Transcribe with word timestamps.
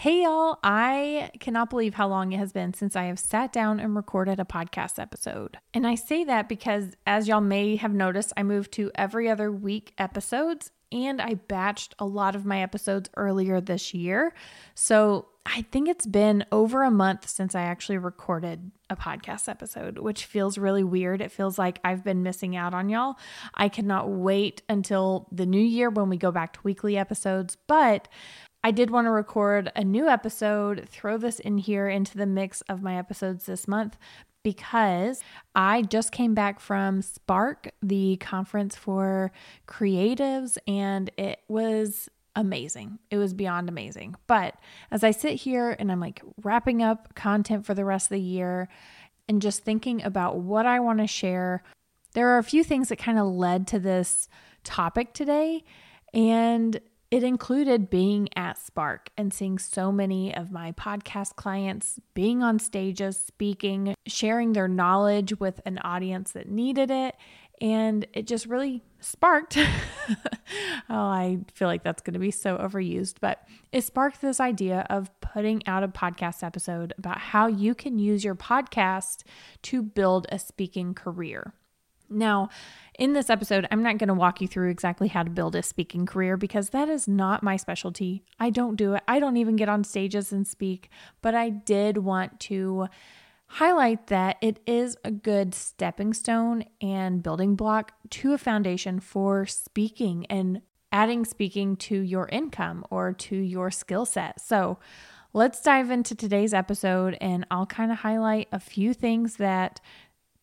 Hey, 0.00 0.22
y'all, 0.22 0.60
I 0.62 1.32
cannot 1.40 1.70
believe 1.70 1.94
how 1.94 2.06
long 2.06 2.30
it 2.30 2.38
has 2.38 2.52
been 2.52 2.72
since 2.72 2.94
I 2.94 3.06
have 3.06 3.18
sat 3.18 3.52
down 3.52 3.80
and 3.80 3.96
recorded 3.96 4.38
a 4.38 4.44
podcast 4.44 5.00
episode. 5.00 5.58
And 5.74 5.84
I 5.84 5.96
say 5.96 6.22
that 6.22 6.48
because, 6.48 6.90
as 7.04 7.26
y'all 7.26 7.40
may 7.40 7.74
have 7.74 7.92
noticed, 7.92 8.32
I 8.36 8.44
moved 8.44 8.70
to 8.74 8.92
every 8.94 9.28
other 9.28 9.50
week 9.50 9.94
episodes 9.98 10.70
and 10.92 11.20
I 11.20 11.34
batched 11.34 11.94
a 11.98 12.06
lot 12.06 12.36
of 12.36 12.46
my 12.46 12.62
episodes 12.62 13.10
earlier 13.16 13.60
this 13.60 13.92
year. 13.92 14.34
So 14.76 15.26
I 15.44 15.62
think 15.62 15.88
it's 15.88 16.06
been 16.06 16.44
over 16.52 16.84
a 16.84 16.90
month 16.92 17.28
since 17.28 17.54
I 17.54 17.62
actually 17.62 17.98
recorded 17.98 18.70
a 18.90 18.96
podcast 18.96 19.48
episode, 19.48 19.98
which 19.98 20.26
feels 20.26 20.58
really 20.58 20.84
weird. 20.84 21.20
It 21.20 21.32
feels 21.32 21.58
like 21.58 21.80
I've 21.82 22.04
been 22.04 22.22
missing 22.22 22.54
out 22.54 22.72
on 22.72 22.88
y'all. 22.88 23.16
I 23.54 23.68
cannot 23.68 24.10
wait 24.10 24.62
until 24.68 25.26
the 25.32 25.46
new 25.46 25.60
year 25.60 25.90
when 25.90 26.08
we 26.08 26.18
go 26.18 26.30
back 26.30 26.52
to 26.52 26.60
weekly 26.62 26.96
episodes, 26.96 27.56
but 27.66 28.08
I 28.64 28.70
did 28.70 28.90
want 28.90 29.06
to 29.06 29.10
record 29.10 29.70
a 29.76 29.84
new 29.84 30.08
episode, 30.08 30.88
throw 30.88 31.16
this 31.16 31.38
in 31.38 31.58
here 31.58 31.88
into 31.88 32.18
the 32.18 32.26
mix 32.26 32.60
of 32.62 32.82
my 32.82 32.98
episodes 32.98 33.46
this 33.46 33.68
month 33.68 33.96
because 34.42 35.22
I 35.54 35.82
just 35.82 36.12
came 36.12 36.34
back 36.34 36.60
from 36.60 37.02
Spark, 37.02 37.70
the 37.82 38.16
conference 38.16 38.76
for 38.76 39.32
creatives, 39.66 40.58
and 40.66 41.10
it 41.16 41.40
was 41.48 42.08
amazing. 42.34 42.98
It 43.10 43.16
was 43.18 43.34
beyond 43.34 43.68
amazing. 43.68 44.14
But 44.26 44.54
as 44.90 45.02
I 45.02 45.10
sit 45.10 45.34
here 45.34 45.76
and 45.78 45.90
I'm 45.90 46.00
like 46.00 46.22
wrapping 46.42 46.82
up 46.82 47.14
content 47.14 47.66
for 47.66 47.74
the 47.74 47.84
rest 47.84 48.06
of 48.06 48.14
the 48.14 48.20
year 48.20 48.68
and 49.28 49.42
just 49.42 49.64
thinking 49.64 50.02
about 50.02 50.38
what 50.38 50.64
I 50.64 50.80
want 50.80 51.00
to 51.00 51.06
share, 51.06 51.62
there 52.14 52.28
are 52.28 52.38
a 52.38 52.44
few 52.44 52.64
things 52.64 52.88
that 52.88 52.96
kind 52.96 53.18
of 53.18 53.26
led 53.26 53.66
to 53.68 53.78
this 53.78 54.28
topic 54.64 55.12
today. 55.12 55.64
And 56.14 56.80
it 57.10 57.22
included 57.22 57.88
being 57.88 58.28
at 58.36 58.58
Spark 58.58 59.08
and 59.16 59.32
seeing 59.32 59.58
so 59.58 59.90
many 59.90 60.34
of 60.34 60.50
my 60.50 60.72
podcast 60.72 61.36
clients 61.36 61.98
being 62.12 62.42
on 62.42 62.58
stages, 62.58 63.18
speaking, 63.18 63.94
sharing 64.06 64.52
their 64.52 64.68
knowledge 64.68 65.38
with 65.40 65.60
an 65.64 65.78
audience 65.78 66.32
that 66.32 66.48
needed 66.50 66.90
it. 66.90 67.16
And 67.60 68.06
it 68.12 68.26
just 68.26 68.46
really 68.46 68.82
sparked. 69.00 69.56
oh, 69.58 69.66
I 70.88 71.38
feel 71.54 71.66
like 71.66 71.82
that's 71.82 72.02
going 72.02 72.14
to 72.14 72.20
be 72.20 72.30
so 72.30 72.56
overused, 72.58 73.14
but 73.20 73.42
it 73.72 73.84
sparked 73.84 74.20
this 74.20 74.38
idea 74.38 74.86
of 74.90 75.10
putting 75.20 75.66
out 75.66 75.82
a 75.82 75.88
podcast 75.88 76.42
episode 76.42 76.92
about 76.98 77.18
how 77.18 77.46
you 77.46 77.74
can 77.74 77.98
use 77.98 78.22
your 78.22 78.34
podcast 78.34 79.22
to 79.62 79.82
build 79.82 80.26
a 80.30 80.38
speaking 80.38 80.94
career. 80.94 81.54
Now, 82.10 82.48
in 82.98 83.12
this 83.12 83.30
episode, 83.30 83.66
I'm 83.70 83.82
not 83.82 83.98
going 83.98 84.08
to 84.08 84.14
walk 84.14 84.40
you 84.40 84.48
through 84.48 84.70
exactly 84.70 85.08
how 85.08 85.22
to 85.22 85.30
build 85.30 85.54
a 85.54 85.62
speaking 85.62 86.06
career 86.06 86.36
because 86.36 86.70
that 86.70 86.88
is 86.88 87.06
not 87.06 87.42
my 87.42 87.56
specialty. 87.56 88.24
I 88.40 88.50
don't 88.50 88.76
do 88.76 88.94
it. 88.94 89.02
I 89.06 89.20
don't 89.20 89.36
even 89.36 89.56
get 89.56 89.68
on 89.68 89.84
stages 89.84 90.32
and 90.32 90.46
speak, 90.46 90.90
but 91.22 91.34
I 91.34 91.50
did 91.50 91.98
want 91.98 92.40
to 92.40 92.88
highlight 93.46 94.08
that 94.08 94.36
it 94.40 94.60
is 94.66 94.96
a 95.04 95.10
good 95.10 95.54
stepping 95.54 96.12
stone 96.12 96.64
and 96.80 97.22
building 97.22 97.56
block 97.56 97.92
to 98.10 98.32
a 98.32 98.38
foundation 98.38 99.00
for 99.00 99.46
speaking 99.46 100.26
and 100.26 100.60
adding 100.92 101.24
speaking 101.24 101.76
to 101.76 102.00
your 102.00 102.28
income 102.28 102.84
or 102.90 103.12
to 103.12 103.36
your 103.36 103.70
skill 103.70 104.04
set. 104.04 104.40
So, 104.40 104.78
let's 105.34 105.60
dive 105.62 105.90
into 105.90 106.14
today's 106.14 106.54
episode 106.54 107.16
and 107.20 107.46
I'll 107.50 107.66
kind 107.66 107.92
of 107.92 107.98
highlight 107.98 108.48
a 108.50 108.58
few 108.58 108.94
things 108.94 109.36
that 109.36 109.80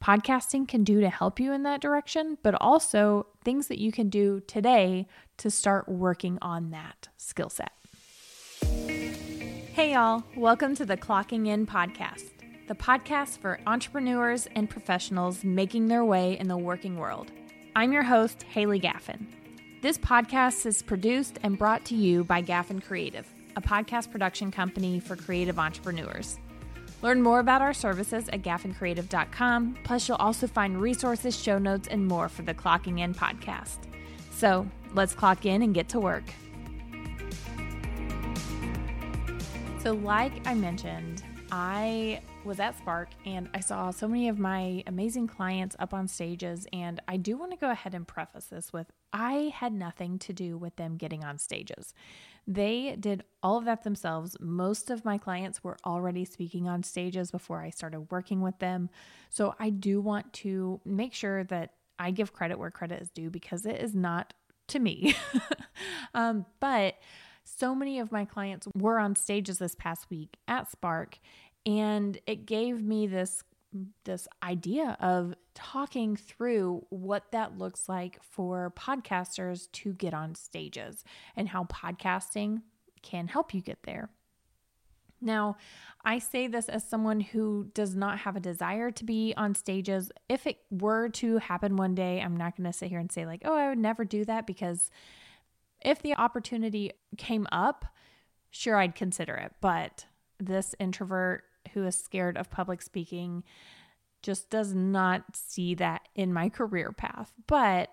podcasting 0.06 0.68
can 0.68 0.84
do 0.84 1.02
to 1.02 1.10
help 1.10 1.40
you 1.40 1.52
in 1.52 1.64
that 1.64 1.82
direction, 1.82 2.38
but 2.44 2.54
also 2.62 3.26
things 3.44 3.70
that 3.70 3.80
you 3.80 3.92
can 3.92 4.08
do 4.08 4.40
today 4.42 5.08
to 5.36 5.50
start 5.50 5.90
working 5.90 6.38
on 6.44 6.70
that 6.70 7.08
skill 7.18 7.50
set. 7.50 7.72
Hey, 9.74 9.94
y'all, 9.94 10.24
welcome 10.38 10.76
to 10.76 10.86
the 10.86 10.96
Clocking 10.96 11.48
In 11.48 11.66
Podcast, 11.66 12.30
the 12.68 12.76
podcast 12.76 13.40
for 13.40 13.60
entrepreneurs 13.66 14.48
and 14.56 14.70
professionals 14.70 15.44
making 15.44 15.88
their 15.88 16.06
way 16.06 16.38
in 16.38 16.50
the 16.50 16.58
working 16.58 16.98
world. 16.98 17.32
I'm 17.76 17.92
your 17.92 18.04
host, 18.04 18.44
Haley 18.44 18.80
Gaffin. 18.80 19.26
This 19.82 19.98
podcast 19.98 20.68
is 20.68 20.84
produced 20.84 21.40
and 21.42 21.58
brought 21.58 21.84
to 21.86 21.96
you 21.96 22.24
by 22.24 22.44
Gaffin 22.44 22.84
Creative, 22.84 23.28
a 23.56 23.62
podcast 23.62 24.12
production 24.12 24.52
company 24.52 25.00
for 25.00 25.16
creative 25.16 25.58
entrepreneurs. 25.58 26.38
Learn 27.02 27.22
more 27.22 27.40
about 27.40 27.62
our 27.62 27.74
services 27.74 28.30
at 28.30 28.42
gaffincreative.com. 28.42 29.78
Plus, 29.84 30.08
you'll 30.08 30.18
also 30.18 30.48
find 30.48 30.82
resources, 30.82 31.40
show 31.40 31.58
notes, 31.58 31.88
and 31.88 32.08
more 32.08 32.30
for 32.30 32.42
the 32.42 32.54
Clocking 32.54 33.00
In 33.00 33.14
podcast. 33.14 33.78
So 34.32 34.68
let's 34.94 35.14
clock 35.14 35.46
in 35.46 35.62
and 35.62 35.74
get 35.74 35.90
to 35.90 36.00
work. 36.00 36.24
So, 39.80 39.94
like 39.94 40.34
I 40.48 40.56
mentioned, 40.56 41.24
I 41.52 42.22
was 42.44 42.60
at 42.60 42.78
Spark 42.78 43.10
and 43.26 43.50
I 43.54 43.60
saw 43.60 43.92
so 43.92 44.08
many 44.08 44.30
of 44.30 44.40
my 44.40 44.84
amazing 44.88 45.28
clients 45.28 45.76
up 45.80 45.94
on 45.94 46.08
stages. 46.08 46.66
And 46.74 47.02
I 47.08 47.18
do 47.18 47.38
want 47.38 47.52
to 47.52 47.58
go 47.58 47.70
ahead 47.70 47.94
and 47.94 48.08
preface 48.08 48.46
this 48.46 48.74
with 48.74 48.88
I 49.18 49.54
had 49.56 49.72
nothing 49.72 50.20
to 50.20 50.34
do 50.34 50.58
with 50.58 50.76
them 50.76 50.98
getting 50.98 51.24
on 51.24 51.38
stages. 51.38 51.94
They 52.46 52.98
did 53.00 53.24
all 53.42 53.58
of 53.58 53.64
that 53.64 53.86
themselves. 53.86 54.36
Most 54.42 54.92
of 54.92 55.06
my 55.06 55.18
clients 55.18 55.64
were 55.64 55.78
already 55.86 56.26
speaking 56.26 56.68
on 56.68 56.84
stages 56.84 57.32
before 57.32 57.62
I 57.62 57.70
started 57.70 58.12
working 58.12 58.42
with 58.42 58.60
them. 58.60 58.90
So 59.30 59.56
I 59.58 59.70
do 59.70 60.02
want 60.02 60.34
to 60.34 60.82
make 60.84 61.14
sure 61.14 61.46
that 61.46 61.72
I 61.98 62.12
give 62.12 62.34
credit 62.34 62.60
where 62.60 62.72
credit 62.72 63.02
is 63.02 63.10
due 63.10 63.30
because 63.30 63.66
it 63.66 63.82
is 63.82 63.96
not 63.96 64.34
to 64.68 64.80
me. 64.80 65.16
um, 66.14 66.46
but 66.60 66.96
so 67.46 67.74
many 67.74 68.00
of 68.00 68.12
my 68.12 68.26
clients 68.26 68.68
were 68.76 69.00
on 69.00 69.16
stages 69.16 69.60
this 69.60 69.76
past 69.76 70.10
week 70.10 70.36
at 70.46 70.70
Spark, 70.70 71.20
and 71.66 72.20
it 72.28 72.46
gave 72.46 72.84
me 72.84 73.08
this 73.08 73.46
this 74.04 74.28
idea 74.44 74.98
of 75.00 75.36
talking 75.54 76.16
through 76.16 76.86
what 76.90 77.32
that 77.32 77.58
looks 77.58 77.90
like 77.90 78.22
for 78.24 78.74
podcasters 78.78 79.72
to 79.72 79.94
get 79.94 80.14
on 80.14 80.36
stages 80.36 81.04
and 81.36 81.50
how 81.50 81.66
podcasting 81.66 82.62
can 83.02 83.28
help 83.28 83.54
you 83.54 83.62
get 83.62 83.80
there. 83.84 84.10
Now, 85.22 85.58
I 86.04 86.20
say 86.20 86.48
this 86.48 86.70
as 86.70 86.84
someone 86.84 87.20
who 87.20 87.70
does 87.74 87.96
not 87.96 88.20
have 88.20 88.36
a 88.36 88.42
desire 88.42 88.92
to 88.92 89.04
be 89.04 89.34
on 89.36 89.56
stages. 89.56 90.12
If 90.30 90.46
it 90.46 90.58
were 90.70 91.10
to 91.10 91.38
happen 91.38 91.78
one 91.78 91.96
day, 91.96 92.22
I'm 92.22 92.38
not 92.38 92.56
going 92.56 92.70
to 92.70 92.78
sit 92.78 92.90
here 92.90 93.00
and 93.00 93.12
say, 93.12 93.26
like, 93.26 93.42
oh, 93.46 93.56
I 93.56 93.70
would 93.70 93.80
never 93.80 94.06
do 94.06 94.26
that 94.26 94.46
because 94.46 94.92
if 95.82 96.02
the 96.02 96.16
opportunity 96.18 96.92
came 97.18 97.48
up, 97.52 97.86
sure, 98.52 98.76
I'd 98.76 98.96
consider 98.96 99.36
it. 99.36 99.54
But 99.62 100.06
this 100.40 100.76
introvert 100.80 101.44
who 101.76 101.86
is 101.86 101.96
scared 101.96 102.38
of 102.38 102.50
public 102.50 102.82
speaking 102.82 103.44
just 104.24 104.50
does 104.50 104.74
not 104.74 105.36
see 105.36 105.76
that 105.76 106.08
in 106.16 106.34
my 106.34 106.50
career 106.50 106.92
path. 106.92 107.32
But 107.46 107.92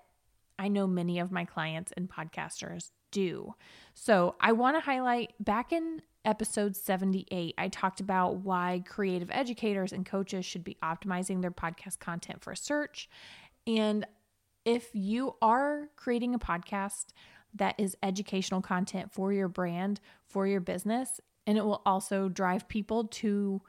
I 0.58 0.68
know 0.68 0.86
many 0.86 1.18
of 1.18 1.30
my 1.30 1.44
clients 1.44 1.92
and 1.94 2.08
podcasters 2.08 2.90
do. 3.10 3.54
So 3.92 4.36
I 4.40 4.52
want 4.52 4.76
to 4.76 4.80
highlight 4.80 5.34
back 5.38 5.72
in 5.72 6.00
episode 6.24 6.76
78, 6.76 7.54
I 7.58 7.68
talked 7.68 8.00
about 8.00 8.36
why 8.36 8.82
creative 8.86 9.30
educators 9.30 9.92
and 9.92 10.06
coaches 10.06 10.46
should 10.46 10.64
be 10.64 10.76
optimizing 10.82 11.42
their 11.42 11.50
podcast 11.50 11.98
content 11.98 12.42
for 12.42 12.54
search. 12.54 13.08
And 13.66 14.06
if 14.64 14.90
you 14.94 15.34
are 15.42 15.88
creating 15.96 16.34
a 16.34 16.38
podcast 16.38 17.06
that 17.54 17.74
is 17.78 17.96
educational 18.02 18.62
content 18.62 19.12
for 19.12 19.32
your 19.32 19.48
brand, 19.48 20.00
for 20.24 20.46
your 20.46 20.60
business, 20.60 21.20
and 21.46 21.58
it 21.58 21.64
will 21.64 21.82
also 21.84 22.28
drive 22.28 22.68
people 22.68 23.04
to 23.04 23.62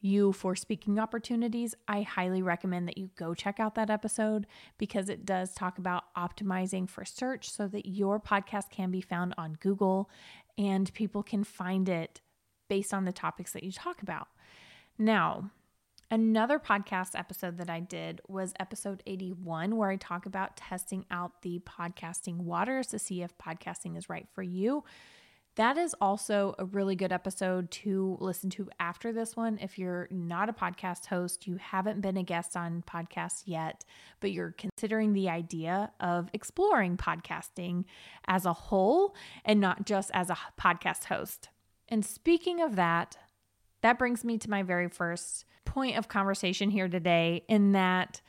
you 0.00 0.32
for 0.32 0.54
speaking 0.54 0.98
opportunities, 0.98 1.74
I 1.88 2.02
highly 2.02 2.42
recommend 2.42 2.86
that 2.88 2.98
you 2.98 3.10
go 3.16 3.34
check 3.34 3.58
out 3.58 3.74
that 3.74 3.90
episode 3.90 4.46
because 4.78 5.08
it 5.08 5.24
does 5.24 5.54
talk 5.54 5.78
about 5.78 6.04
optimizing 6.16 6.88
for 6.88 7.04
search 7.04 7.50
so 7.50 7.66
that 7.68 7.86
your 7.86 8.20
podcast 8.20 8.70
can 8.70 8.90
be 8.90 9.00
found 9.00 9.34
on 9.36 9.56
Google 9.60 10.10
and 10.58 10.92
people 10.94 11.22
can 11.22 11.44
find 11.44 11.88
it 11.88 12.20
based 12.68 12.94
on 12.94 13.04
the 13.04 13.12
topics 13.12 13.52
that 13.52 13.62
you 13.62 13.72
talk 13.72 14.02
about. 14.02 14.28
Now, 14.98 15.50
Another 16.08 16.60
podcast 16.60 17.18
episode 17.18 17.58
that 17.58 17.68
I 17.68 17.80
did 17.80 18.20
was 18.28 18.54
episode 18.60 19.02
81, 19.08 19.74
where 19.76 19.90
I 19.90 19.96
talk 19.96 20.24
about 20.24 20.56
testing 20.56 21.04
out 21.10 21.42
the 21.42 21.58
podcasting 21.58 22.36
waters 22.36 22.86
to 22.88 22.98
see 23.00 23.22
if 23.22 23.36
podcasting 23.38 23.96
is 23.96 24.08
right 24.08 24.28
for 24.32 24.44
you. 24.44 24.84
That 25.56 25.78
is 25.78 25.94
also 26.02 26.54
a 26.58 26.66
really 26.66 26.96
good 26.96 27.12
episode 27.12 27.70
to 27.70 28.18
listen 28.20 28.50
to 28.50 28.68
after 28.78 29.10
this 29.10 29.34
one. 29.36 29.58
If 29.58 29.78
you're 29.78 30.06
not 30.10 30.50
a 30.50 30.52
podcast 30.52 31.06
host, 31.06 31.46
you 31.46 31.56
haven't 31.56 32.02
been 32.02 32.18
a 32.18 32.22
guest 32.22 32.58
on 32.58 32.84
podcasts 32.86 33.44
yet, 33.46 33.82
but 34.20 34.32
you're 34.32 34.54
considering 34.58 35.14
the 35.14 35.30
idea 35.30 35.92
of 35.98 36.28
exploring 36.34 36.98
podcasting 36.98 37.84
as 38.26 38.44
a 38.44 38.52
whole 38.52 39.16
and 39.46 39.58
not 39.58 39.86
just 39.86 40.10
as 40.12 40.28
a 40.28 40.36
podcast 40.60 41.04
host. 41.04 41.48
And 41.88 42.04
speaking 42.04 42.60
of 42.60 42.76
that, 42.76 43.16
that 43.80 43.98
brings 43.98 44.24
me 44.24 44.36
to 44.36 44.50
my 44.50 44.62
very 44.62 44.90
first 44.90 45.46
point 45.64 45.96
of 45.96 46.06
conversation 46.06 46.68
here 46.68 46.88
today 46.88 47.44
in 47.48 47.72
that 47.72 48.20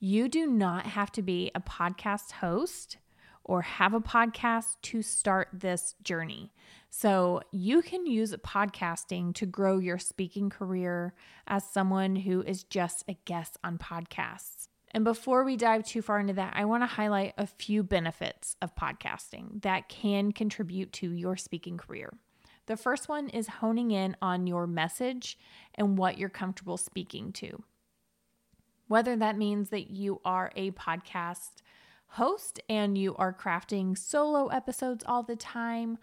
you 0.00 0.28
do 0.28 0.46
not 0.46 0.84
have 0.84 1.10
to 1.12 1.22
be 1.22 1.50
a 1.54 1.60
podcast 1.60 2.32
host 2.32 2.98
or 3.44 3.62
have 3.62 3.94
a 3.94 4.00
podcast 4.00 4.76
to 4.82 5.02
start 5.02 5.48
this 5.52 5.94
journey. 6.02 6.52
So, 6.90 7.42
you 7.50 7.82
can 7.82 8.06
use 8.06 8.32
podcasting 8.36 9.34
to 9.34 9.46
grow 9.46 9.78
your 9.78 9.98
speaking 9.98 10.50
career 10.50 11.14
as 11.46 11.64
someone 11.64 12.16
who 12.16 12.42
is 12.42 12.64
just 12.64 13.04
a 13.08 13.18
guest 13.24 13.58
on 13.64 13.78
podcasts. 13.78 14.68
And 14.92 15.02
before 15.02 15.42
we 15.42 15.56
dive 15.56 15.84
too 15.84 16.02
far 16.02 16.20
into 16.20 16.34
that, 16.34 16.54
I 16.56 16.64
want 16.66 16.84
to 16.84 16.86
highlight 16.86 17.34
a 17.36 17.48
few 17.48 17.82
benefits 17.82 18.54
of 18.62 18.76
podcasting 18.76 19.60
that 19.62 19.88
can 19.88 20.30
contribute 20.30 20.92
to 20.94 21.10
your 21.10 21.36
speaking 21.36 21.76
career. 21.76 22.12
The 22.66 22.76
first 22.76 23.08
one 23.08 23.28
is 23.28 23.48
honing 23.48 23.90
in 23.90 24.16
on 24.22 24.46
your 24.46 24.68
message 24.68 25.36
and 25.74 25.98
what 25.98 26.16
you're 26.16 26.28
comfortable 26.28 26.76
speaking 26.76 27.32
to. 27.32 27.62
Whether 28.86 29.16
that 29.16 29.36
means 29.36 29.70
that 29.70 29.90
you 29.90 30.20
are 30.24 30.52
a 30.54 30.70
podcast 30.70 31.62
host 32.14 32.60
and 32.68 32.96
you 32.96 33.14
are 33.16 33.32
crafting 33.32 33.98
solo 33.98 34.46
episodes 34.48 35.04
all 35.06 35.22
the 35.22 35.36
time, 35.36 35.98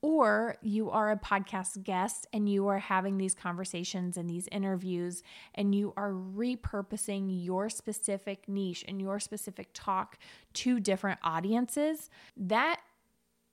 or 0.00 0.56
you 0.62 0.90
are 0.90 1.10
a 1.10 1.16
podcast 1.16 1.82
guest 1.82 2.26
and 2.32 2.48
you 2.48 2.68
are 2.68 2.78
having 2.78 3.18
these 3.18 3.34
conversations 3.34 4.16
and 4.16 4.30
these 4.30 4.48
interviews 4.52 5.22
and 5.54 5.74
you 5.74 5.92
are 5.96 6.12
repurposing 6.12 7.26
your 7.44 7.68
specific 7.68 8.48
niche 8.48 8.84
and 8.86 9.00
your 9.00 9.18
specific 9.18 9.68
talk 9.74 10.18
to 10.52 10.78
different 10.78 11.18
audiences, 11.24 12.10
that 12.36 12.80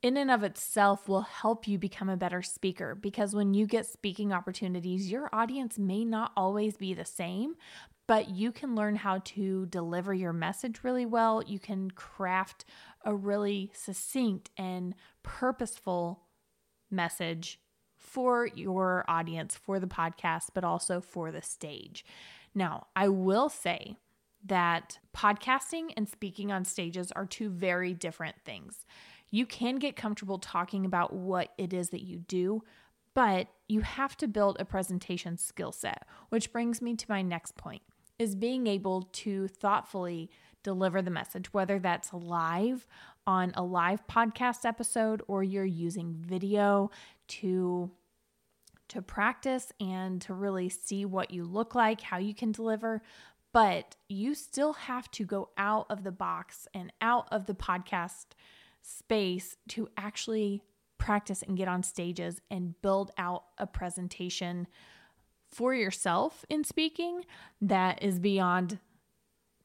in 0.04 0.18
and 0.18 0.30
of 0.30 0.44
itself 0.44 1.08
will 1.08 1.22
help 1.22 1.66
you 1.66 1.80
become 1.80 2.10
a 2.10 2.18
better 2.18 2.42
speaker. 2.42 2.94
Because 2.94 3.34
when 3.34 3.54
you 3.54 3.66
get 3.66 3.86
speaking 3.86 4.34
opportunities, 4.34 5.10
your 5.10 5.30
audience 5.34 5.80
may 5.80 6.04
not 6.04 6.34
always 6.36 6.76
be 6.76 6.94
the 6.94 7.06
same, 7.06 7.56
but 8.14 8.30
you 8.30 8.52
can 8.52 8.76
learn 8.76 8.96
how 8.96 9.18
to 9.26 9.66
deliver 9.66 10.14
your 10.14 10.34
message 10.34 10.84
really 10.84 11.04
well. 11.04 11.42
You 11.42 11.58
can 11.58 11.90
craft 11.90 12.64
a 13.04 13.16
really 13.16 13.72
succinct 13.74 14.52
and 14.56 14.94
purposeful 15.24 16.22
message 16.92 17.60
for 17.98 18.46
your 18.46 19.04
audience, 19.08 19.56
for 19.56 19.80
the 19.80 19.88
podcast, 19.88 20.50
but 20.54 20.64
also 20.64 21.02
for 21.02 21.32
the 21.32 21.42
stage. 21.42 22.06
Now, 22.54 22.86
I 22.96 23.08
will 23.08 23.50
say 23.50 23.98
that 24.46 25.00
podcasting 25.18 25.92
and 25.98 26.08
speaking 26.08 26.52
on 26.52 26.66
stages 26.66 27.12
are 27.14 27.26
two 27.26 27.50
very 27.50 27.96
different 27.96 28.36
things. 28.46 28.86
You 29.32 29.48
can 29.48 29.78
get 29.78 29.96
comfortable 29.96 30.38
talking 30.38 30.86
about 30.86 31.14
what 31.14 31.50
it 31.58 31.74
is 31.74 31.90
that 31.90 32.04
you 32.04 32.20
do, 32.20 32.62
but 33.16 33.48
you 33.68 33.82
have 33.82 34.16
to 34.18 34.28
build 34.28 34.58
a 34.60 34.66
presentation 34.66 35.36
skill 35.40 35.72
set, 35.72 36.06
which 36.30 36.52
brings 36.52 36.80
me 36.80 36.96
to 36.96 37.06
my 37.10 37.24
next 37.24 37.58
point 37.58 37.82
is 38.24 38.36
being 38.36 38.66
able 38.66 39.04
to 39.12 39.48
thoughtfully 39.50 40.32
deliver 40.64 41.02
the 41.02 41.12
message, 41.12 41.52
whether 41.54 41.78
that's 41.78 42.14
live 42.14 42.88
on 43.28 43.52
a 43.56 43.64
live 43.64 44.08
podcast 44.08 44.66
episode 44.66 45.22
or 45.28 45.44
you're 45.44 45.66
using 45.66 46.16
video 46.18 46.90
to 47.28 47.92
to 48.90 49.02
practice 49.02 49.72
and 49.80 50.22
to 50.22 50.34
really 50.34 50.70
see 50.70 51.04
what 51.04 51.32
you 51.32 51.44
look 51.46 51.74
like, 51.74 52.02
how 52.02 52.18
you 52.18 52.34
can 52.34 52.52
deliver, 52.52 53.02
but 53.52 53.96
you 54.08 54.36
still 54.36 54.74
have 54.74 55.10
to 55.10 55.26
go 55.26 55.50
out 55.58 55.88
of 55.90 56.04
the 56.04 56.12
box 56.12 56.68
and 56.74 56.92
out 57.02 57.28
of 57.32 57.46
the 57.46 57.56
podcast 57.56 58.26
space 58.82 59.56
to 59.70 59.90
actually 59.98 60.62
practice 60.98 61.42
and 61.42 61.58
get 61.58 61.68
on 61.68 61.82
stages 61.82 62.40
and 62.52 62.80
build 62.82 63.12
out 63.18 63.46
a 63.58 63.66
presentation 63.66 64.68
for 65.54 65.74
yourself 65.74 66.46
in 66.50 66.64
speaking 66.64 67.24
that 67.62 68.02
is 68.02 68.20
beyond 68.20 68.80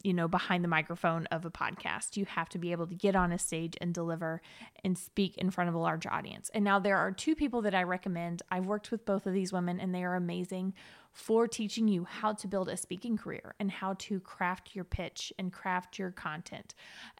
you 0.05 0.14
know, 0.14 0.29
behind 0.29 0.62
the 0.62 0.69
microphone 0.69 1.26
of 1.26 1.44
a 1.44 1.50
podcast. 1.50 2.17
You 2.17 2.25
have 2.26 2.49
to 2.50 2.58
be 2.58 2.73
able 2.73 2.87
to 2.87 2.94
get 2.94 3.17
on 3.17 3.32
a 3.32 3.38
stage 3.38 3.76
and 3.81 3.93
deliver 3.93 4.40
and 4.85 4.96
speak 4.96 5.37
in 5.38 5.50
front 5.50 5.69
of 5.69 5.75
a 5.75 5.79
large 5.79 6.06
audience. 6.06 6.50
And 6.55 6.64
now 6.64 6.79
there 6.79 6.96
are 6.96 7.11
two 7.11 7.35
people 7.35 7.62
that 7.62 7.75
I 7.75 7.82
recommend. 7.82 8.43
I've 8.50 8.67
worked 8.67 8.90
with 8.93 9.05
both 9.05 9.26
of 9.26 9.32
these 9.32 9.52
women 9.52 9.81
and 9.81 9.94
they 9.94 10.05
are 10.05 10.14
amazing 10.14 10.75
for 11.12 11.49
teaching 11.49 11.88
you 11.88 12.05
how 12.05 12.32
to 12.35 12.46
build 12.46 12.69
a 12.69 12.76
speaking 12.76 13.17
career 13.17 13.55
and 13.58 13.70
how 13.70 13.94
to 13.94 14.20
craft 14.20 14.76
your 14.76 14.85
pitch 14.85 15.32
and 15.37 15.52
craft 15.52 15.99
your 15.99 16.12
content. 16.12 16.75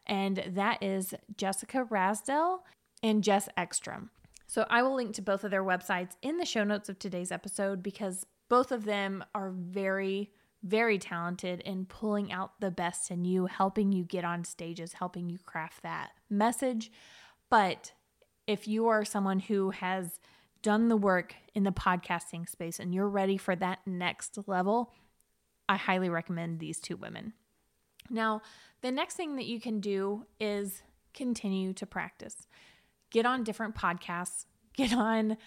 And 0.07 0.43
that 0.47 0.81
is 0.81 1.13
Jessica 1.35 1.85
Rasdall 1.89 2.59
and 3.03 3.23
Jess 3.23 3.49
Ekstrom. 3.57 4.09
So 4.47 4.65
I 4.69 4.81
will 4.81 4.95
link 4.95 5.13
to 5.15 5.21
both 5.21 5.43
of 5.43 5.51
their 5.51 5.63
websites 5.63 6.15
in 6.21 6.37
the 6.37 6.45
show 6.45 6.63
notes 6.63 6.87
of 6.87 6.97
today's 6.97 7.31
episode 7.31 7.83
because 7.83 8.25
both 8.49 8.71
of 8.71 8.85
them 8.85 9.23
are 9.33 9.51
very 9.51 10.31
very 10.63 10.97
talented 10.97 11.61
in 11.61 11.85
pulling 11.85 12.31
out 12.31 12.59
the 12.59 12.71
best 12.71 13.11
in 13.11 13.23
you, 13.23 13.45
helping 13.45 13.91
you 13.91 14.03
get 14.03 14.25
on 14.25 14.43
stages, 14.43 14.93
helping 14.93 15.29
you 15.29 15.37
craft 15.45 15.83
that 15.83 16.11
message. 16.29 16.91
But 17.49 17.93
if 18.45 18.67
you 18.67 18.87
are 18.87 19.05
someone 19.05 19.39
who 19.39 19.69
has 19.69 20.19
done 20.61 20.89
the 20.89 20.97
work 20.97 21.35
in 21.55 21.63
the 21.63 21.71
podcasting 21.71 22.49
space 22.49 22.79
and 22.79 22.93
you're 22.93 23.07
ready 23.07 23.37
for 23.37 23.55
that 23.55 23.79
next 23.85 24.37
level, 24.47 24.93
I 25.69 25.77
highly 25.77 26.09
recommend 26.09 26.59
these 26.59 26.79
two 26.79 26.97
women. 26.97 27.33
Now, 28.09 28.41
the 28.81 28.91
next 28.91 29.15
thing 29.15 29.35
that 29.35 29.45
you 29.45 29.61
can 29.61 29.79
do 29.79 30.25
is 30.39 30.81
continue 31.13 31.73
to 31.73 31.85
practice. 31.85 32.47
Get 33.11 33.25
on 33.25 33.43
different 33.43 33.75
podcasts, 33.75 34.45
get 34.75 34.93
on 34.93 35.37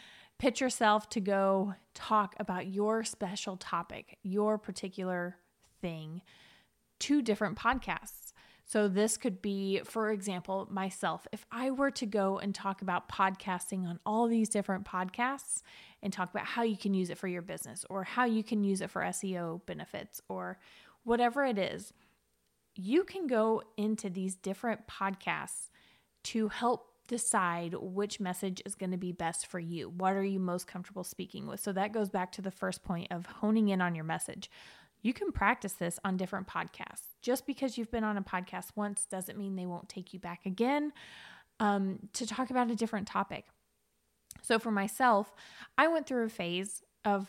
pitch 0.43 0.61
yourself 0.61 1.09
to 1.09 1.21
go 1.21 1.73
talk 1.95 2.35
about 2.41 2.67
your 2.67 3.05
special 3.05 3.57
topic, 3.57 4.19
your 4.25 4.59
particular 4.59 5.37
thing 5.81 6.21
to 6.99 7.23
different 7.23 7.57
podcasts. 7.57 8.33
So, 8.65 8.89
this 8.89 9.17
could 9.17 9.41
be, 9.41 9.83
for 9.85 10.11
example, 10.11 10.67
myself. 10.69 11.29
If 11.31 11.47
I 11.53 11.71
were 11.71 11.93
to 11.93 12.07
go 12.07 12.41
and 12.41 12.53
talk 12.53 12.83
about 12.83 13.09
podcasting 13.09 13.87
on 13.87 14.01
all 14.05 14.27
these 14.27 14.49
different 14.49 14.85
podcasts 14.85 15.63
and 16.03 16.13
talk 16.13 16.31
about 16.31 16.47
how 16.47 16.65
you 16.65 16.77
can 16.77 16.93
use 16.93 17.09
it 17.09 17.19
for 17.19 17.29
your 17.29 17.43
business 17.43 17.85
or 17.89 18.03
how 18.03 18.25
you 18.25 18.43
can 18.43 18.65
use 18.65 18.81
it 18.81 18.91
for 18.91 19.03
SEO 19.03 19.65
benefits 19.65 20.21
or 20.29 20.59
whatever 21.05 21.45
it 21.45 21.57
is, 21.57 21.93
you 22.75 23.05
can 23.05 23.29
go 23.29 23.63
into 23.77 24.11
these 24.11 24.35
different 24.35 24.89
podcasts 24.89 25.71
to 26.25 26.49
help 26.49 26.92
decide 27.13 27.75
which 27.79 28.21
message 28.21 28.63
is 28.65 28.75
going 28.75 28.91
to 28.91 28.97
be 28.97 29.13
best 29.13 29.47
for 29.47 29.61
you. 29.61 29.91
What 29.91 30.15
are 30.15 30.25
you 30.25 30.41
most 30.41 30.67
comfortable 30.67 31.05
speaking 31.05 31.47
with? 31.47 31.61
So 31.61 31.71
that 31.73 31.93
goes 31.93 32.09
back 32.09 32.33
to 32.33 32.43
the 32.43 32.51
first 32.51 32.83
point 32.83 33.13
of 33.13 33.27
honing 33.27 33.69
in 33.69 33.83
on 33.83 33.95
your 33.95 34.05
message. 34.05 34.51
You 35.03 35.13
can 35.13 35.31
practice 35.31 35.75
this 35.75 35.99
on 36.05 36.17
different 36.17 36.47
podcasts. 36.47 37.17
Just 37.21 37.47
because 37.47 37.77
you've 37.77 37.91
been 37.91 38.03
on 38.03 38.17
a 38.17 38.23
podcast 38.23 38.71
once 38.77 39.05
doesn't 39.05 39.37
mean 39.37 39.57
they 39.57 39.67
won't 39.67 39.91
take 39.91 40.15
you 40.15 40.21
back 40.21 40.47
again 40.47 40.93
um, 41.61 41.99
to 42.15 42.27
talk 42.27 42.49
about 42.49 42.71
a 42.71 42.75
different 42.75 43.07
topic. 43.07 43.45
So 44.41 44.59
for 44.59 44.71
myself, 44.71 45.35
I 45.77 45.89
went 45.89 46.07
through 46.07 46.25
a 46.25 46.31
phase 46.31 46.83
of 47.05 47.29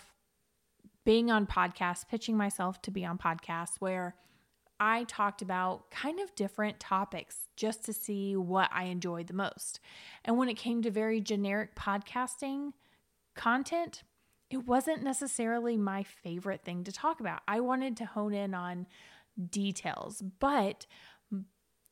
being 1.06 1.30
on 1.30 1.45
podcasts, 1.45 2.07
pitching 2.07 2.37
myself 2.37 2.81
to 2.83 2.92
be 2.92 3.04
on 3.04 3.18
podcasts 3.18 3.75
where 3.80 4.16
I 4.85 5.06
talked 5.06 5.42
about 5.42 5.90
kind 5.92 6.19
of 6.19 6.35
different 6.35 6.78
topics 6.78 7.47
just 7.56 7.85
to 7.85 7.94
see 7.94 8.35
what 8.35 8.69
I 8.73 8.83
enjoyed 8.85 9.28
the 9.28 9.33
most. 9.33 9.80
And 10.25 10.37
when 10.37 10.49
it 10.49 10.56
came 10.56 10.81
to 10.81 10.92
very 10.92 11.21
generic 11.21 11.73
podcasting 11.73 12.73
content, 13.33 14.04
it 14.49 14.68
wasn't 14.68 15.02
necessarily 15.02 15.78
my 15.78 16.04
favorite 16.04 16.66
thing 16.66 16.83
to 16.83 16.92
talk 16.92 17.21
about. 17.21 17.40
I 17.47 17.61
wanted 17.61 17.95
to 17.97 18.06
hone 18.06 18.33
in 18.33 18.54
on 18.54 18.87
details, 19.49 20.21
but 20.42 20.85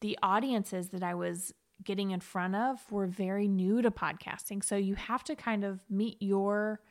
the 0.01 0.19
audiences 0.21 0.89
that 0.89 1.01
I 1.01 1.13
was 1.13 1.53
getting 1.81 2.12
in 2.12 2.19
front 2.19 2.57
of 2.57 2.91
were 2.91 3.07
very 3.07 3.48
new 3.48 3.81
to 3.81 3.89
podcasting. 3.89 4.65
So 4.65 4.75
you 4.75 4.95
have 4.95 5.24
to 5.24 5.36
kind 5.38 5.63
of 5.63 5.79
meet 5.89 6.17
your 6.19 6.81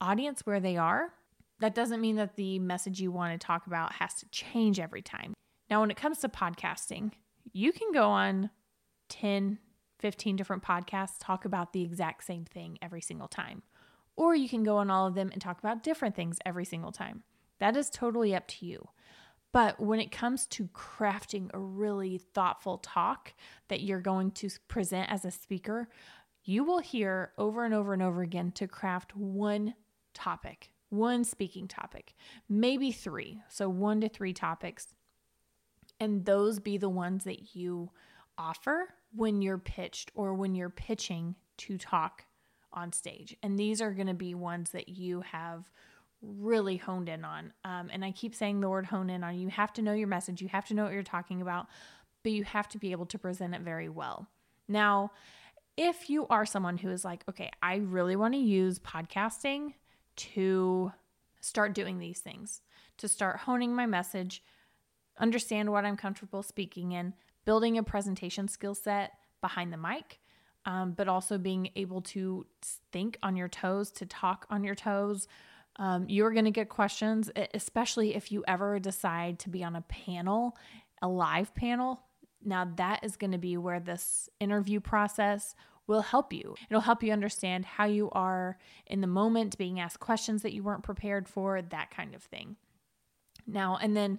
audience 0.00 0.44
where 0.44 0.58
they 0.58 0.76
are 0.76 1.12
that 1.60 1.74
doesn't 1.74 2.00
mean 2.00 2.16
that 2.16 2.36
the 2.36 2.58
message 2.58 3.00
you 3.00 3.10
want 3.10 3.38
to 3.38 3.44
talk 3.44 3.66
about 3.66 3.94
has 3.94 4.14
to 4.14 4.28
change 4.30 4.78
every 4.78 5.02
time. 5.02 5.34
Now, 5.70 5.80
when 5.80 5.90
it 5.90 5.96
comes 5.96 6.18
to 6.18 6.28
podcasting, 6.28 7.12
you 7.52 7.72
can 7.72 7.92
go 7.92 8.08
on 8.08 8.50
10, 9.08 9.58
15 9.98 10.36
different 10.36 10.62
podcasts, 10.62 11.16
talk 11.18 11.44
about 11.44 11.72
the 11.72 11.82
exact 11.82 12.24
same 12.24 12.44
thing 12.44 12.78
every 12.82 13.00
single 13.00 13.28
time. 13.28 13.62
Or 14.16 14.34
you 14.34 14.48
can 14.48 14.62
go 14.62 14.76
on 14.76 14.90
all 14.90 15.06
of 15.06 15.14
them 15.14 15.30
and 15.32 15.40
talk 15.40 15.58
about 15.58 15.82
different 15.82 16.14
things 16.14 16.38
every 16.44 16.64
single 16.64 16.92
time. 16.92 17.22
That 17.58 17.76
is 17.76 17.90
totally 17.90 18.34
up 18.34 18.46
to 18.48 18.66
you. 18.66 18.88
But 19.52 19.80
when 19.80 20.00
it 20.00 20.12
comes 20.12 20.46
to 20.48 20.68
crafting 20.68 21.50
a 21.54 21.58
really 21.58 22.18
thoughtful 22.18 22.78
talk 22.78 23.32
that 23.68 23.80
you're 23.80 24.00
going 24.00 24.32
to 24.32 24.50
present 24.68 25.10
as 25.10 25.24
a 25.24 25.30
speaker, 25.30 25.88
you 26.44 26.62
will 26.62 26.80
hear 26.80 27.32
over 27.38 27.64
and 27.64 27.72
over 27.72 27.94
and 27.94 28.02
over 28.02 28.22
again 28.22 28.52
to 28.52 28.68
craft 28.68 29.16
one 29.16 29.74
topic 30.12 30.70
one 30.90 31.24
speaking 31.24 31.68
topic, 31.68 32.14
maybe 32.48 32.92
three. 32.92 33.40
So, 33.48 33.68
one 33.68 34.00
to 34.00 34.08
three 34.08 34.32
topics. 34.32 34.88
And 35.98 36.24
those 36.24 36.58
be 36.58 36.76
the 36.76 36.90
ones 36.90 37.24
that 37.24 37.54
you 37.56 37.90
offer 38.36 38.94
when 39.14 39.40
you're 39.40 39.58
pitched 39.58 40.10
or 40.14 40.34
when 40.34 40.54
you're 40.54 40.68
pitching 40.68 41.36
to 41.58 41.78
talk 41.78 42.24
on 42.72 42.92
stage. 42.92 43.34
And 43.42 43.58
these 43.58 43.80
are 43.80 43.92
going 43.92 44.08
to 44.08 44.14
be 44.14 44.34
ones 44.34 44.70
that 44.70 44.90
you 44.90 45.22
have 45.22 45.70
really 46.20 46.76
honed 46.76 47.08
in 47.08 47.24
on. 47.24 47.52
Um, 47.64 47.90
and 47.92 48.04
I 48.04 48.10
keep 48.10 48.34
saying 48.34 48.60
the 48.60 48.68
word 48.68 48.86
hone 48.86 49.10
in 49.10 49.24
on. 49.24 49.38
You 49.38 49.48
have 49.48 49.72
to 49.74 49.82
know 49.82 49.92
your 49.92 50.08
message, 50.08 50.42
you 50.42 50.48
have 50.48 50.66
to 50.66 50.74
know 50.74 50.84
what 50.84 50.92
you're 50.92 51.02
talking 51.02 51.40
about, 51.40 51.66
but 52.22 52.32
you 52.32 52.44
have 52.44 52.68
to 52.70 52.78
be 52.78 52.92
able 52.92 53.06
to 53.06 53.18
present 53.18 53.54
it 53.54 53.62
very 53.62 53.88
well. 53.88 54.28
Now, 54.68 55.12
if 55.76 56.08
you 56.10 56.26
are 56.28 56.46
someone 56.46 56.78
who 56.78 56.90
is 56.90 57.04
like, 57.04 57.22
okay, 57.28 57.50
I 57.62 57.76
really 57.76 58.16
want 58.16 58.34
to 58.34 58.40
use 58.40 58.78
podcasting 58.78 59.74
to 60.16 60.92
start 61.40 61.74
doing 61.74 61.98
these 61.98 62.20
things, 62.20 62.62
to 62.98 63.08
start 63.08 63.38
honing 63.38 63.74
my 63.74 63.86
message, 63.86 64.42
understand 65.18 65.70
what 65.70 65.84
I'm 65.84 65.96
comfortable 65.96 66.42
speaking 66.42 66.92
in, 66.92 67.14
building 67.44 67.78
a 67.78 67.82
presentation 67.82 68.48
skill 68.48 68.74
set 68.74 69.12
behind 69.40 69.72
the 69.72 69.76
mic, 69.76 70.18
um, 70.64 70.92
but 70.92 71.08
also 71.08 71.38
being 71.38 71.70
able 71.76 72.00
to 72.02 72.46
think 72.92 73.18
on 73.22 73.36
your 73.36 73.48
toes, 73.48 73.90
to 73.92 74.06
talk 74.06 74.46
on 74.50 74.64
your 74.64 74.74
toes. 74.74 75.28
Um, 75.76 76.06
you're 76.08 76.32
going 76.32 76.46
to 76.46 76.50
get 76.50 76.68
questions, 76.68 77.30
especially 77.54 78.14
if 78.14 78.32
you 78.32 78.42
ever 78.48 78.78
decide 78.78 79.38
to 79.40 79.48
be 79.48 79.62
on 79.62 79.76
a 79.76 79.82
panel, 79.82 80.56
a 81.02 81.08
live 81.08 81.54
panel. 81.54 82.00
Now, 82.44 82.68
that 82.76 83.04
is 83.04 83.16
going 83.16 83.32
to 83.32 83.38
be 83.38 83.56
where 83.56 83.80
this 83.80 84.28
interview 84.40 84.80
process 84.80 85.54
will 85.86 86.02
help 86.02 86.32
you. 86.32 86.54
It'll 86.68 86.80
help 86.80 87.02
you 87.02 87.12
understand 87.12 87.64
how 87.64 87.84
you 87.84 88.10
are 88.12 88.58
in 88.86 89.00
the 89.00 89.06
moment, 89.06 89.58
being 89.58 89.80
asked 89.80 90.00
questions 90.00 90.42
that 90.42 90.52
you 90.52 90.62
weren't 90.62 90.82
prepared 90.82 91.28
for, 91.28 91.60
that 91.60 91.90
kind 91.90 92.14
of 92.14 92.22
thing. 92.22 92.56
Now, 93.46 93.78
and 93.80 93.96
then 93.96 94.18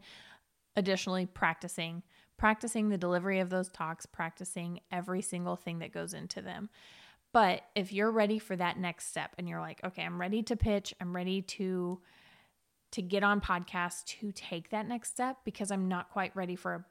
additionally, 0.75 1.25
practicing, 1.25 2.03
practicing 2.37 2.89
the 2.89 2.97
delivery 2.97 3.39
of 3.39 3.49
those 3.49 3.69
talks, 3.69 4.05
practicing 4.05 4.79
every 4.91 5.21
single 5.21 5.55
thing 5.55 5.79
that 5.79 5.91
goes 5.91 6.13
into 6.13 6.41
them. 6.41 6.69
But 7.33 7.63
if 7.75 7.91
you're 7.91 8.11
ready 8.11 8.39
for 8.39 8.55
that 8.55 8.79
next 8.79 9.09
step 9.09 9.35
and 9.37 9.47
you're 9.49 9.59
like, 9.59 9.81
okay, 9.83 10.03
I'm 10.03 10.19
ready 10.19 10.43
to 10.43 10.55
pitch, 10.55 10.93
I'm 10.99 11.15
ready 11.15 11.41
to 11.43 11.99
to 12.91 13.01
get 13.01 13.21
on 13.21 13.41
podcast 13.41 14.05
to 14.05 14.31
take 14.31 14.69
that 14.69 14.87
next 14.87 15.09
step 15.09 15.37
because 15.43 15.71
I'm 15.71 15.89
not 15.89 16.09
quite 16.09 16.33
ready 16.37 16.55
for 16.55 16.85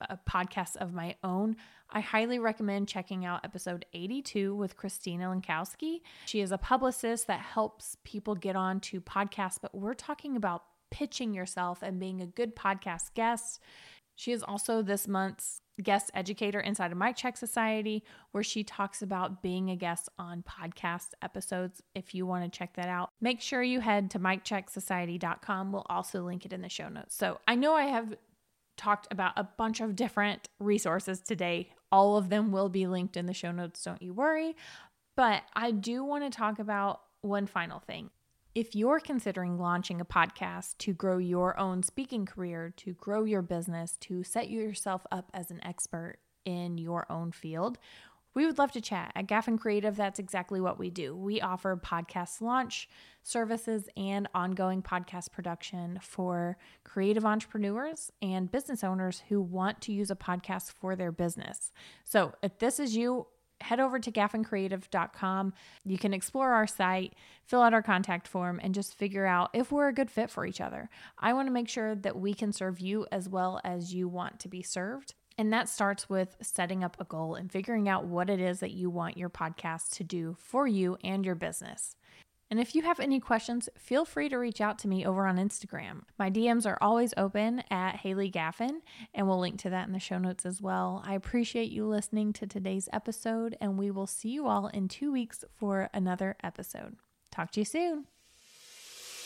a 0.00 0.18
podcast 0.28 0.76
of 0.76 0.92
my 0.92 1.16
own, 1.22 1.56
I 1.90 2.00
highly 2.00 2.38
recommend 2.38 2.88
checking 2.88 3.24
out 3.24 3.44
episode 3.44 3.84
82 3.92 4.54
with 4.54 4.76
Christina 4.76 5.26
Lankowski. 5.26 6.02
She 6.26 6.40
is 6.40 6.52
a 6.52 6.58
publicist 6.58 7.26
that 7.26 7.40
helps 7.40 7.96
people 8.04 8.34
get 8.34 8.56
on 8.56 8.80
to 8.80 9.00
podcasts, 9.00 9.58
but 9.60 9.74
we're 9.74 9.94
talking 9.94 10.36
about 10.36 10.62
pitching 10.90 11.34
yourself 11.34 11.82
and 11.82 11.98
being 11.98 12.20
a 12.20 12.26
good 12.26 12.54
podcast 12.54 13.14
guest. 13.14 13.60
She 14.16 14.32
is 14.32 14.42
also 14.42 14.82
this 14.82 15.08
month's 15.08 15.62
guest 15.82 16.10
educator 16.14 16.60
inside 16.60 16.92
of 16.92 16.98
Mic 16.98 17.16
Check 17.16 17.36
Society, 17.36 18.04
where 18.32 18.42
she 18.42 18.62
talks 18.62 19.00
about 19.02 19.42
being 19.42 19.70
a 19.70 19.76
guest 19.76 20.08
on 20.18 20.42
podcast 20.42 21.08
episodes. 21.22 21.80
If 21.94 22.14
you 22.14 22.26
want 22.26 22.44
to 22.44 22.58
check 22.58 22.74
that 22.74 22.88
out, 22.88 23.10
make 23.20 23.40
sure 23.40 23.62
you 23.62 23.80
head 23.80 24.10
to 24.10 24.18
micchecksociety.com. 24.18 25.72
We'll 25.72 25.86
also 25.88 26.22
link 26.22 26.44
it 26.44 26.52
in 26.52 26.60
the 26.60 26.68
show 26.68 26.88
notes. 26.88 27.16
So 27.16 27.40
I 27.48 27.54
know 27.54 27.74
I 27.74 27.84
have 27.84 28.14
talked 28.80 29.06
about 29.10 29.34
a 29.36 29.44
bunch 29.44 29.80
of 29.80 29.94
different 29.94 30.48
resources 30.58 31.20
today. 31.20 31.68
All 31.92 32.16
of 32.16 32.30
them 32.30 32.50
will 32.50 32.70
be 32.70 32.86
linked 32.86 33.16
in 33.16 33.26
the 33.26 33.34
show 33.34 33.52
notes, 33.52 33.84
don't 33.84 34.00
you 34.00 34.14
worry. 34.14 34.56
But 35.16 35.42
I 35.54 35.70
do 35.70 36.02
want 36.02 36.24
to 36.24 36.30
talk 36.30 36.58
about 36.58 37.02
one 37.20 37.46
final 37.46 37.78
thing. 37.78 38.08
If 38.54 38.74
you're 38.74 38.98
considering 38.98 39.58
launching 39.58 40.00
a 40.00 40.04
podcast 40.04 40.78
to 40.78 40.94
grow 40.94 41.18
your 41.18 41.58
own 41.58 41.82
speaking 41.82 42.24
career, 42.24 42.72
to 42.78 42.94
grow 42.94 43.24
your 43.24 43.42
business, 43.42 43.96
to 44.00 44.24
set 44.24 44.48
yourself 44.48 45.06
up 45.12 45.30
as 45.34 45.50
an 45.50 45.60
expert 45.62 46.16
in 46.46 46.78
your 46.78 47.06
own 47.12 47.32
field, 47.32 47.78
we 48.34 48.46
would 48.46 48.58
love 48.58 48.72
to 48.72 48.80
chat. 48.80 49.12
At 49.14 49.26
Gaffin 49.26 49.58
Creative, 49.58 49.94
that's 49.94 50.18
exactly 50.18 50.60
what 50.60 50.78
we 50.78 50.90
do. 50.90 51.14
We 51.16 51.40
offer 51.40 51.76
podcast 51.76 52.40
launch 52.40 52.88
services 53.22 53.88
and 53.96 54.28
ongoing 54.34 54.82
podcast 54.82 55.32
production 55.32 55.98
for 56.02 56.56
creative 56.84 57.24
entrepreneurs 57.24 58.10
and 58.22 58.50
business 58.50 58.84
owners 58.84 59.22
who 59.28 59.40
want 59.40 59.80
to 59.82 59.92
use 59.92 60.10
a 60.10 60.16
podcast 60.16 60.72
for 60.72 60.96
their 60.96 61.12
business. 61.12 61.72
So, 62.04 62.34
if 62.42 62.58
this 62.58 62.78
is 62.78 62.96
you, 62.96 63.26
head 63.60 63.80
over 63.80 63.98
to 63.98 64.10
gaffincreative.com. 64.10 65.52
You 65.84 65.98
can 65.98 66.14
explore 66.14 66.52
our 66.52 66.66
site, 66.66 67.14
fill 67.44 67.62
out 67.62 67.74
our 67.74 67.82
contact 67.82 68.26
form, 68.26 68.60
and 68.62 68.74
just 68.74 68.94
figure 68.94 69.26
out 69.26 69.50
if 69.52 69.70
we're 69.70 69.88
a 69.88 69.92
good 69.94 70.10
fit 70.10 70.30
for 70.30 70.46
each 70.46 70.60
other. 70.60 70.88
I 71.18 71.32
want 71.32 71.48
to 71.48 71.52
make 71.52 71.68
sure 71.68 71.94
that 71.94 72.18
we 72.18 72.34
can 72.34 72.52
serve 72.52 72.80
you 72.80 73.06
as 73.12 73.28
well 73.28 73.60
as 73.64 73.92
you 73.92 74.08
want 74.08 74.40
to 74.40 74.48
be 74.48 74.62
served. 74.62 75.14
And 75.40 75.54
that 75.54 75.70
starts 75.70 76.06
with 76.06 76.36
setting 76.42 76.84
up 76.84 76.98
a 77.00 77.04
goal 77.04 77.34
and 77.34 77.50
figuring 77.50 77.88
out 77.88 78.04
what 78.04 78.28
it 78.28 78.40
is 78.40 78.60
that 78.60 78.72
you 78.72 78.90
want 78.90 79.16
your 79.16 79.30
podcast 79.30 79.88
to 79.92 80.04
do 80.04 80.36
for 80.38 80.66
you 80.66 80.98
and 81.02 81.24
your 81.24 81.34
business. 81.34 81.96
And 82.50 82.60
if 82.60 82.74
you 82.74 82.82
have 82.82 83.00
any 83.00 83.20
questions, 83.20 83.70
feel 83.78 84.04
free 84.04 84.28
to 84.28 84.36
reach 84.36 84.60
out 84.60 84.78
to 84.80 84.88
me 84.88 85.06
over 85.06 85.26
on 85.26 85.38
Instagram. 85.38 86.02
My 86.18 86.30
DMs 86.30 86.66
are 86.66 86.76
always 86.82 87.14
open 87.16 87.62
at 87.70 87.96
Haley 87.96 88.30
Gaffin, 88.30 88.82
and 89.14 89.26
we'll 89.26 89.40
link 89.40 89.58
to 89.60 89.70
that 89.70 89.86
in 89.86 89.94
the 89.94 89.98
show 89.98 90.18
notes 90.18 90.44
as 90.44 90.60
well. 90.60 91.02
I 91.06 91.14
appreciate 91.14 91.70
you 91.70 91.86
listening 91.86 92.34
to 92.34 92.46
today's 92.46 92.90
episode, 92.92 93.56
and 93.62 93.78
we 93.78 93.90
will 93.90 94.06
see 94.06 94.28
you 94.28 94.46
all 94.46 94.66
in 94.66 94.88
two 94.88 95.10
weeks 95.10 95.42
for 95.56 95.88
another 95.94 96.36
episode. 96.44 96.96
Talk 97.32 97.50
to 97.52 97.60
you 97.60 97.64
soon. 97.64 98.04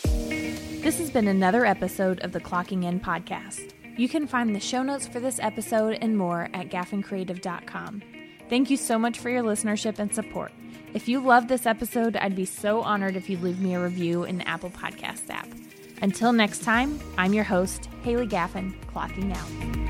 This 0.04 0.98
has 0.98 1.10
been 1.10 1.26
another 1.26 1.66
episode 1.66 2.20
of 2.20 2.30
the 2.30 2.40
Clocking 2.40 2.84
In 2.84 3.00
Podcast. 3.00 3.72
You 3.96 4.08
can 4.08 4.26
find 4.26 4.54
the 4.54 4.60
show 4.60 4.82
notes 4.82 5.06
for 5.06 5.20
this 5.20 5.38
episode 5.40 5.98
and 6.00 6.18
more 6.18 6.48
at 6.52 6.68
gaffincreative.com. 6.68 8.02
Thank 8.48 8.70
you 8.70 8.76
so 8.76 8.98
much 8.98 9.18
for 9.18 9.30
your 9.30 9.42
listenership 9.42 9.98
and 9.98 10.12
support. 10.14 10.52
If 10.92 11.08
you 11.08 11.20
love 11.20 11.48
this 11.48 11.66
episode, 11.66 12.16
I'd 12.16 12.36
be 12.36 12.44
so 12.44 12.82
honored 12.82 13.16
if 13.16 13.30
you'd 13.30 13.42
leave 13.42 13.60
me 13.60 13.74
a 13.74 13.82
review 13.82 14.24
in 14.24 14.38
the 14.38 14.48
Apple 14.48 14.70
Podcast 14.70 15.30
app. 15.30 15.48
Until 16.02 16.32
next 16.32 16.62
time, 16.62 17.00
I'm 17.16 17.32
your 17.32 17.44
host, 17.44 17.88
Haley 18.02 18.26
Gaffin, 18.26 18.74
clocking 18.92 19.34
out. 19.34 19.83